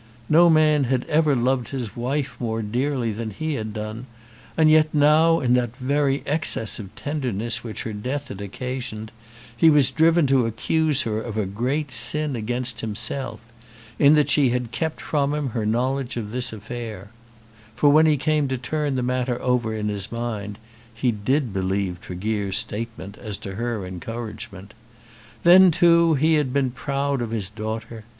[0.29, 4.07] No man had ever loved his wife more dearly than he had done;
[4.57, 9.11] and yet now, in that very excess of tenderness which her death had occasioned,
[9.55, 13.41] he was driven to accuse her of a great sin against himself,
[13.99, 17.11] in that she had kept from him her knowledge of this affair;
[17.75, 20.57] for, when he came to turn the matter over in his mind,
[20.95, 24.73] he did believe Tregear's statement as to her encouragement.
[25.43, 28.03] Then, too, he had been proud of his daughter.